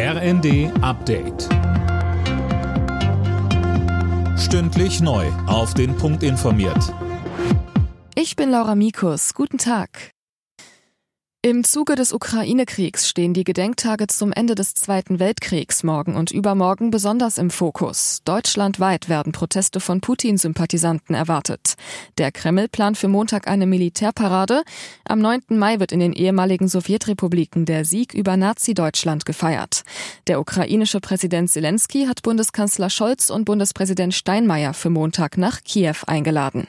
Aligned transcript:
RND 0.00 0.70
Update. 0.80 1.48
Stündlich 4.38 5.00
neu. 5.00 5.26
Auf 5.48 5.74
den 5.74 5.96
Punkt 5.96 6.22
informiert. 6.22 6.94
Ich 8.14 8.36
bin 8.36 8.52
Laura 8.52 8.76
Mikus. 8.76 9.34
Guten 9.34 9.58
Tag. 9.58 10.12
Im 11.40 11.62
Zuge 11.62 11.94
des 11.94 12.12
Ukraine-Kriegs 12.12 13.08
stehen 13.08 13.32
die 13.32 13.44
Gedenktage 13.44 14.08
zum 14.08 14.32
Ende 14.32 14.56
des 14.56 14.74
Zweiten 14.74 15.20
Weltkriegs 15.20 15.84
morgen 15.84 16.16
und 16.16 16.32
übermorgen 16.32 16.90
besonders 16.90 17.38
im 17.38 17.50
Fokus. 17.50 18.22
Deutschlandweit 18.24 19.08
werden 19.08 19.30
Proteste 19.30 19.78
von 19.78 20.00
Putin-Sympathisanten 20.00 21.14
erwartet. 21.14 21.74
Der 22.18 22.32
Kreml 22.32 22.66
plant 22.66 22.98
für 22.98 23.06
Montag 23.06 23.46
eine 23.46 23.66
Militärparade. 23.66 24.64
Am 25.04 25.20
9. 25.20 25.42
Mai 25.50 25.78
wird 25.78 25.92
in 25.92 26.00
den 26.00 26.12
ehemaligen 26.12 26.66
Sowjetrepubliken 26.66 27.66
der 27.66 27.84
Sieg 27.84 28.14
über 28.14 28.36
Nazi-Deutschland 28.36 29.24
gefeiert. 29.24 29.84
Der 30.26 30.40
ukrainische 30.40 30.98
Präsident 30.98 31.52
Zelensky 31.52 32.06
hat 32.06 32.22
Bundeskanzler 32.22 32.90
Scholz 32.90 33.30
und 33.30 33.44
Bundespräsident 33.44 34.12
Steinmeier 34.12 34.74
für 34.74 34.90
Montag 34.90 35.38
nach 35.38 35.62
Kiew 35.62 35.98
eingeladen. 36.08 36.66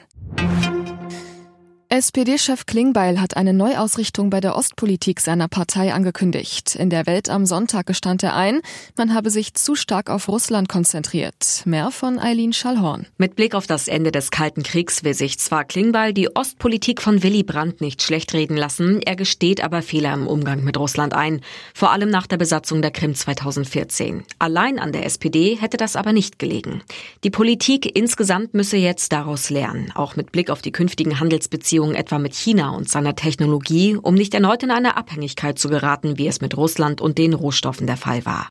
SPD-Chef 2.00 2.64
Klingbeil 2.64 3.20
hat 3.20 3.36
eine 3.36 3.52
Neuausrichtung 3.52 4.30
bei 4.30 4.40
der 4.40 4.56
Ostpolitik 4.56 5.20
seiner 5.20 5.48
Partei 5.48 5.92
angekündigt. 5.92 6.74
In 6.74 6.88
der 6.88 7.04
Welt 7.04 7.28
am 7.28 7.44
Sonntag 7.44 7.84
gestand 7.84 8.22
er 8.22 8.34
ein, 8.34 8.62
man 8.96 9.12
habe 9.12 9.28
sich 9.28 9.52
zu 9.52 9.74
stark 9.74 10.08
auf 10.08 10.26
Russland 10.28 10.70
konzentriert. 10.70 11.60
Mehr 11.66 11.90
von 11.90 12.18
Eileen 12.18 12.54
Schallhorn. 12.54 13.06
Mit 13.18 13.36
Blick 13.36 13.54
auf 13.54 13.66
das 13.66 13.86
Ende 13.86 14.12
des 14.12 14.30
Kalten 14.30 14.62
Kriegs 14.62 15.04
will 15.04 15.12
sich 15.12 15.38
zwar 15.38 15.66
Klingbeil 15.66 16.14
die 16.14 16.34
Ostpolitik 16.34 17.02
von 17.02 17.22
Willy 17.22 17.42
Brandt 17.42 17.82
nicht 17.82 18.02
schlecht 18.02 18.32
reden 18.32 18.56
lassen, 18.56 19.02
er 19.02 19.14
gesteht 19.14 19.62
aber 19.62 19.82
Fehler 19.82 20.14
im 20.14 20.26
Umgang 20.26 20.64
mit 20.64 20.78
Russland 20.78 21.12
ein, 21.12 21.42
vor 21.74 21.90
allem 21.90 22.08
nach 22.08 22.26
der 22.26 22.38
Besatzung 22.38 22.80
der 22.80 22.92
Krim 22.92 23.14
2014. 23.14 24.22
Allein 24.38 24.78
an 24.78 24.92
der 24.92 25.04
SPD 25.04 25.58
hätte 25.60 25.76
das 25.76 25.96
aber 25.96 26.14
nicht 26.14 26.38
gelegen. 26.38 26.80
Die 27.24 27.30
Politik 27.30 27.94
insgesamt 27.94 28.54
müsse 28.54 28.78
jetzt 28.78 29.12
daraus 29.12 29.50
lernen, 29.50 29.92
auch 29.94 30.16
mit 30.16 30.32
Blick 30.32 30.48
auf 30.48 30.62
die 30.62 30.72
künftigen 30.72 31.20
Handelsbeziehungen 31.20 31.89
Beziehungen 31.90 31.94
etwa 31.94 32.18
mit 32.18 32.34
China 32.34 32.70
und 32.70 32.88
seiner 32.88 33.14
Technologie, 33.14 33.96
um 33.96 34.14
nicht 34.14 34.34
erneut 34.34 34.62
in 34.62 34.70
eine 34.70 34.96
Abhängigkeit 34.96 35.58
zu 35.58 35.68
geraten, 35.68 36.18
wie 36.18 36.28
es 36.28 36.40
mit 36.40 36.56
Russland 36.56 37.00
und 37.00 37.18
den 37.18 37.34
Rohstoffen 37.34 37.86
der 37.86 37.96
Fall 37.96 38.24
war. 38.24 38.48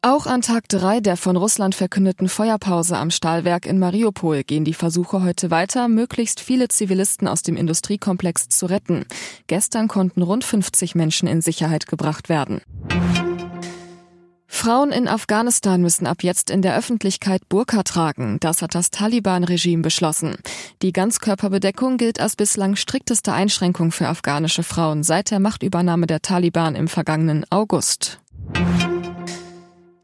Auch 0.00 0.26
an 0.26 0.42
Tag 0.42 0.68
drei 0.68 1.00
der 1.00 1.16
von 1.16 1.36
Russland 1.36 1.74
verkündeten 1.74 2.28
Feuerpause 2.28 2.96
am 2.96 3.10
Stahlwerk 3.10 3.66
in 3.66 3.80
Mariupol 3.80 4.44
gehen 4.44 4.64
die 4.64 4.74
Versuche 4.74 5.24
heute 5.24 5.50
weiter, 5.50 5.88
möglichst 5.88 6.40
viele 6.40 6.68
Zivilisten 6.68 7.26
aus 7.26 7.42
dem 7.42 7.56
Industriekomplex 7.56 8.48
zu 8.48 8.66
retten. 8.66 9.04
Gestern 9.48 9.88
konnten 9.88 10.22
rund 10.22 10.44
50 10.44 10.94
Menschen 10.94 11.26
in 11.28 11.42
Sicherheit 11.42 11.86
gebracht 11.86 12.28
werden. 12.28 12.60
Frauen 14.58 14.90
in 14.90 15.06
Afghanistan 15.06 15.80
müssen 15.80 16.04
ab 16.08 16.24
jetzt 16.24 16.50
in 16.50 16.62
der 16.62 16.76
Öffentlichkeit 16.76 17.48
Burka 17.48 17.84
tragen. 17.84 18.38
Das 18.40 18.60
hat 18.60 18.74
das 18.74 18.90
Taliban-Regime 18.90 19.82
beschlossen. 19.82 20.34
Die 20.82 20.92
Ganzkörperbedeckung 20.92 21.96
gilt 21.96 22.18
als 22.18 22.34
bislang 22.34 22.74
strikteste 22.74 23.32
Einschränkung 23.32 23.92
für 23.92 24.08
afghanische 24.08 24.64
Frauen 24.64 25.04
seit 25.04 25.30
der 25.30 25.38
Machtübernahme 25.38 26.08
der 26.08 26.22
Taliban 26.22 26.74
im 26.74 26.88
vergangenen 26.88 27.44
August. 27.50 28.18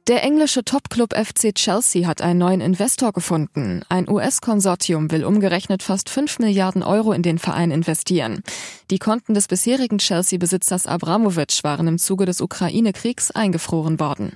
Der 0.06 0.22
englische 0.22 0.62
Topclub 0.62 1.14
FC 1.14 1.54
Chelsea 1.54 2.06
hat 2.06 2.20
einen 2.20 2.38
neuen 2.38 2.60
Investor 2.60 3.12
gefunden. 3.12 3.80
Ein 3.88 4.06
US-Konsortium 4.06 5.10
will 5.10 5.24
umgerechnet 5.24 5.82
fast 5.82 6.10
5 6.10 6.40
Milliarden 6.40 6.82
Euro 6.82 7.12
in 7.12 7.22
den 7.22 7.38
Verein 7.38 7.70
investieren. 7.70 8.42
Die 8.90 8.98
Konten 8.98 9.32
des 9.32 9.48
bisherigen 9.48 9.96
Chelsea-Besitzers 9.96 10.86
Abramovic 10.86 11.60
waren 11.62 11.88
im 11.88 11.96
Zuge 11.96 12.26
des 12.26 12.42
Ukraine-Kriegs 12.42 13.30
eingefroren 13.30 13.98
worden. 13.98 14.30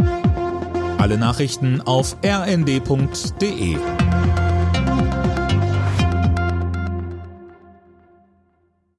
Alle 0.96 1.18
Nachrichten 1.18 1.82
auf 1.82 2.16
rnd.de 2.24 3.76